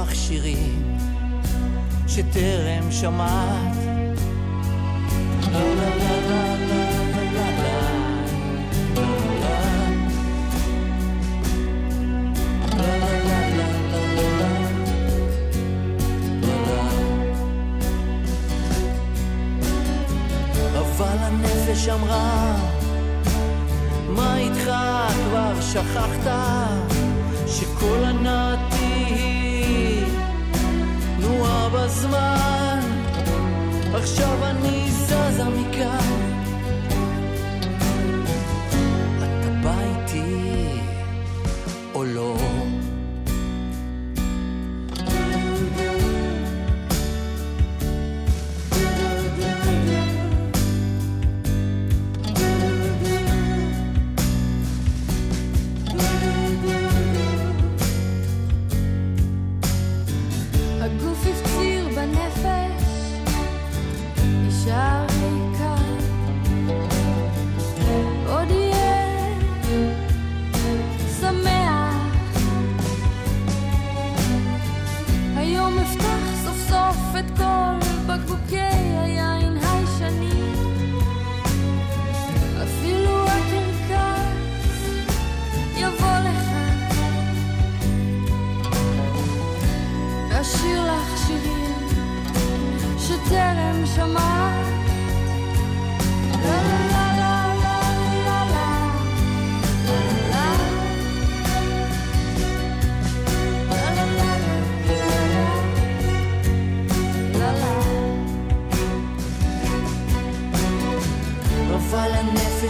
לך 0.01 0.15
שירים 0.15 0.97
שטרם 2.07 2.91
שמעת. 2.91 3.77
אבל 20.77 21.17
הנפש 21.19 21.87
אמרה, 21.89 22.55
מה 24.09 24.37
איתך 24.37 24.71
כבר 25.25 25.61
שכחת? 25.61 26.27
שכל 27.47 28.03
הנעתי 28.03 28.74
בזמן. 31.75 32.79
עכשיו 33.93 34.37
אני 34.43 34.91
זזה 34.91 35.43
מכאן 35.43 36.14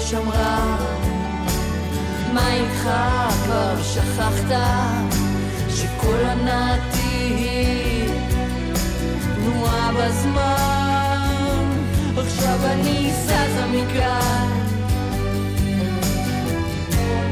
הנפש 0.06 0.14
אמרה, 0.14 0.78
מה 2.34 2.54
איתך 2.54 2.90
כבר 3.44 3.84
שכחת? 3.84 4.56
שכל 5.70 6.26
הנעתי 6.26 8.08
תנועה 9.36 9.92
בזמן, 9.92 11.70
עכשיו 12.18 12.60
אני 12.66 13.12
זזה 13.24 13.66
מכאן. 13.72 14.50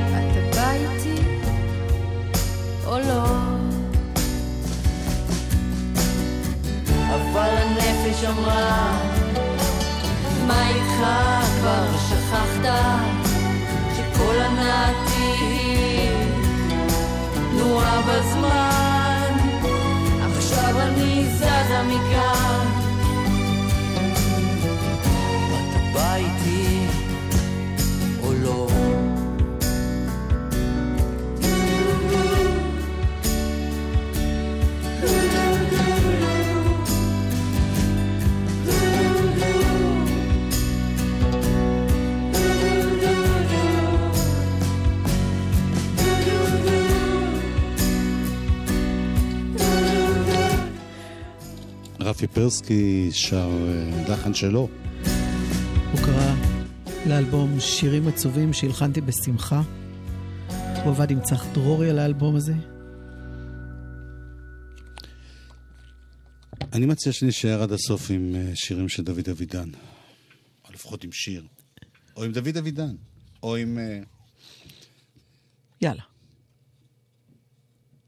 אתה 0.09 0.55
בא 0.55 0.71
איתי 0.71 1.21
או 2.86 2.99
לא? 2.99 3.26
אבל 7.09 7.49
הנפש 7.49 8.24
אמרה, 8.24 8.99
מה 10.47 10.69
איתך 10.69 11.42
כבר 11.64 11.97
שכחת? 11.97 12.66
שכל 13.95 14.36
הנעתי 14.39 15.34
היא 15.39 16.09
תנועה 17.51 18.01
בזמן, 18.01 19.38
עכשיו 20.38 20.82
אני 20.82 21.26
זזה 21.38 21.84
מכאן. 21.88 22.68
אתה 25.70 25.80
בא 25.93 26.16
איתי 26.16 26.88
או 28.24 28.34
לא? 28.34 28.68
רפי 52.14 52.28
פרסקי 52.28 53.09
שר 53.11 53.49
אה, 53.68 54.14
לחן 54.14 54.34
שלו. 54.34 54.70
הוא 55.91 55.99
קרא 55.99 56.36
לאלבום 57.07 57.59
שירים 57.59 58.07
עצובים 58.07 58.53
שהלחנתי 58.53 59.01
בשמחה. 59.01 59.61
הוא 60.84 60.91
עבד 60.91 61.11
עם 61.11 61.22
צח 61.22 61.45
דרורי 61.53 61.89
על 61.89 61.99
האלבום 61.99 62.36
הזה. 62.36 62.53
אני 66.74 66.86
מציע 66.86 67.14
שנשאר 67.14 67.61
עד 67.61 67.72
הסוף 67.72 68.09
עם 68.09 68.36
אה, 68.36 68.51
שירים 68.55 68.89
של 68.89 69.03
דוד 69.03 69.30
אבידן. 69.30 69.70
או 70.66 70.74
לפחות 70.74 71.03
עם 71.03 71.11
שיר. 71.11 71.47
או 72.16 72.24
עם 72.24 72.32
דוד 72.32 72.57
אבידן. 72.57 72.95
או 73.43 73.55
עם... 73.55 73.78
אה, 73.78 73.99
יאללה. 75.82 76.03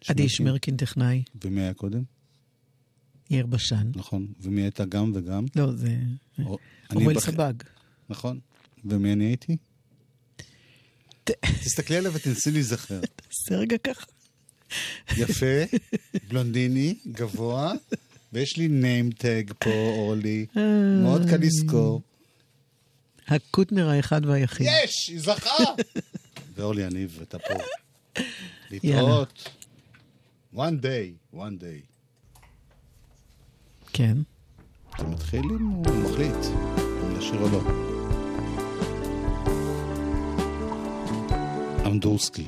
עדי 0.08 0.30
שמרקין 0.30 0.78
טכנאי, 0.78 1.24
ומי 1.44 1.62
היה 1.62 1.74
קודם? 1.74 2.15
יאיר 3.30 3.46
בשן. 3.46 3.92
נכון. 3.96 4.28
ומי 4.42 4.62
הייתה 4.62 4.86
גם 4.86 5.12
וגם? 5.16 5.46
לא, 5.56 5.72
זה... 5.72 5.98
אורל 6.96 7.20
סבג. 7.20 7.54
נכון. 8.10 8.40
ומי 8.86 9.14
אני 9.14 9.26
הייתי? 9.26 9.58
תסתכלי 11.42 11.98
עליו 11.98 12.14
ותנסי 12.14 12.52
להיזכר. 12.52 13.02
תעשה 13.16 13.60
רגע 13.60 13.78
ככה. 13.78 14.06
יפה, 15.18 15.78
בלונדיני, 16.28 16.96
גבוה, 17.08 17.74
ויש 18.34 18.58
לי 18.58 18.68
name 18.68 19.14
tag 19.14 19.54
פה, 19.54 19.70
אורלי. 19.70 20.46
מאוד 21.04 21.22
קל 21.30 21.38
לזכור. 21.38 22.02
הקוטנר 23.28 23.90
האחד 23.90 24.26
והיחיד. 24.26 24.68
יש, 24.84 25.08
היא 25.08 25.20
זכה! 25.20 25.64
ואורלי 26.56 26.82
יניב, 26.82 27.20
אתה 27.22 27.40
פה. 27.40 27.54
להתראות. 28.72 29.50
one 30.56 30.58
day, 30.58 31.36
one 31.36 31.60
day. 31.60 31.95
כן. 33.98 34.18
אתה 34.96 35.08
מתחיל 35.08 35.42
הוא 35.42 35.86
מחליט 36.04 36.46
אם 37.04 37.18
לשיר 37.18 37.42
או 37.42 37.48
לא. 37.52 37.62
אמדורסקי. 41.88 42.48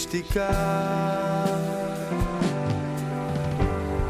בשתיקה. 0.00 0.50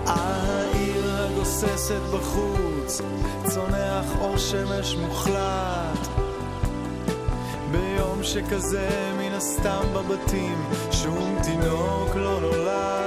העיר 0.07 1.11
הגוססת 1.11 2.01
בחוץ 2.15 3.01
צונח 3.45 4.05
אור 4.21 4.39
שמש 4.39 4.95
מוחלט. 4.95 6.09
ביום 7.71 8.23
שכזה 8.23 9.13
מן 9.19 9.33
הסתם 9.33 9.85
בבתים 9.95 10.65
שום 10.93 11.39
תינוק 11.43 12.17
לא 12.17 12.41
נולד 12.41 13.00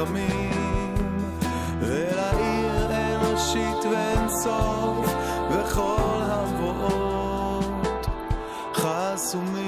חכמים 0.00 0.94
ולעיר 1.80 2.90
אין 2.90 3.20
ראשית 3.32 3.84
ואין 3.84 4.28
סוף 4.28 5.14
וכל 5.50 6.22
המבואות 6.22 8.06
חסומים. 8.74 9.60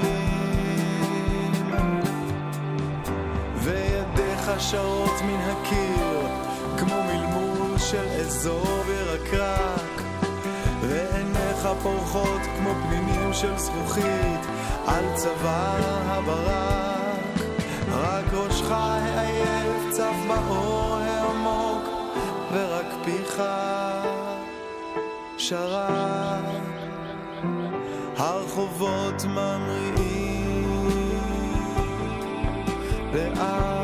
וידיך 3.54 4.50
שרות 4.58 5.22
מן 5.24 5.40
הקיר 5.40 6.26
כמו 6.78 7.02
מלמול 7.02 7.78
של 7.78 8.06
אזור 8.20 8.84
ירקרק 8.88 10.02
ועיניך 10.82 11.68
פורחות 11.82 12.40
כמו 12.58 12.70
פנינים 12.88 13.32
של 13.32 13.58
זכוכית 13.58 14.40
על 14.86 15.04
צוואר 15.16 16.02
הברק 16.04 17.11
רק 17.92 18.24
ראשך 18.32 18.70
העייף 18.70 19.90
צף 19.90 20.16
באור 20.28 20.96
העמוק 20.96 21.88
ורק 22.52 22.86
פיך 23.04 23.42
שרק. 25.38 26.44
הרחובות 28.16 29.24
ממריאים 29.24 30.88
לאט 33.12 33.81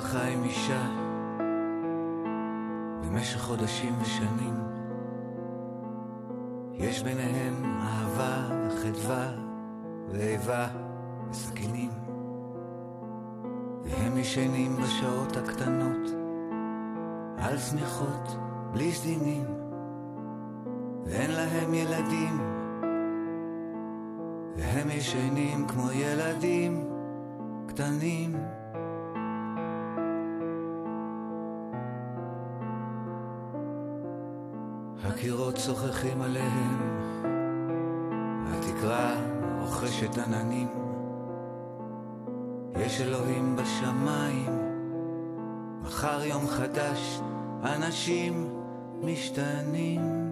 חי 0.00 0.32
עם 0.32 0.44
אישה 0.44 0.86
במשך 3.02 3.40
חודשים 3.40 3.94
ושנים. 4.00 4.54
יש 6.72 7.02
ביניהם 7.02 7.64
אהבה 7.80 8.48
וחדווה 8.66 9.28
ואיבה 10.08 10.66
וסכינים. 11.30 11.90
והם 13.82 14.16
ישנים 14.16 14.76
בשעות 14.76 15.36
הקטנות 15.36 16.10
על 17.38 17.58
שמיכות 17.58 18.36
בלי 18.72 18.92
סדינים. 18.92 19.44
ואין 21.04 21.30
להם 21.30 21.74
ילדים 21.74 22.40
והם 24.56 24.90
ישנים 24.90 25.66
כמו 25.66 25.90
ילדים 25.90 26.88
קטנים. 27.66 28.36
הקירות 35.24 35.54
צוחחים 35.54 36.22
עליהם, 36.22 37.00
והתקרה 38.46 39.14
רוכשת 39.60 40.18
עננים. 40.18 40.68
יש 42.76 43.00
אלוהים 43.00 43.56
בשמיים, 43.56 44.58
מחר 45.82 46.24
יום 46.24 46.46
חדש, 46.46 47.20
אנשים 47.62 48.48
משתנים. 49.02 50.23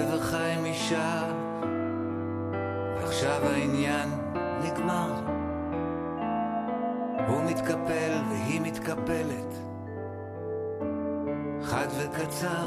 גבר 0.00 0.20
חי 0.20 0.52
עם 0.58 0.64
אישה, 0.64 1.22
ועכשיו 2.96 3.42
העניין 3.44 4.08
נגמר. 4.62 5.14
הוא 7.28 7.42
מתקפל 7.44 8.12
והיא 8.28 8.60
מתקפלת, 8.60 9.54
חד 11.62 11.86
וקצר. 11.98 12.66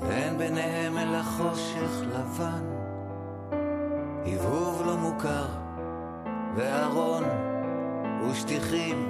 ואין 0.00 0.38
ביניהם 0.38 0.98
אלא 0.98 1.22
חושך 1.22 2.02
לבן, 2.02 2.64
הבהוב 4.26 4.82
לא 4.86 4.96
מוכר, 4.96 5.46
וארון 6.56 7.24
ושטיחים, 8.30 9.08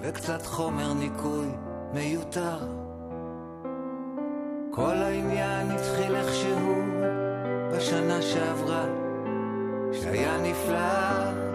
וקצת 0.00 0.46
חומר 0.46 0.94
ניקוי 0.94 1.48
מיותר. 1.94 2.87
כל 4.78 4.96
העניין 4.96 5.70
התחיל 5.70 6.16
איכשהו 6.16 6.82
בשנה 7.72 8.22
שעברה, 8.22 8.84
שהיה 9.92 10.38
נפלא. 10.42 11.47